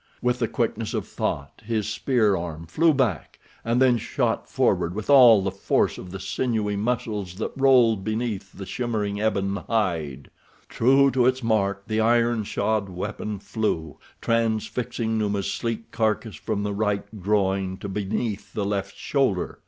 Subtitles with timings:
[0.19, 5.11] With the quickness of thought his spear arm flew back, and then shot forward with
[5.11, 10.31] all the force of the sinewy muscles that rolled beneath the shimmering ebon hide.
[10.67, 16.73] True to its mark the iron shod weapon flew, transfixing Numa's sleek carcass from the
[16.73, 19.59] right groin to beneath the left shoulder.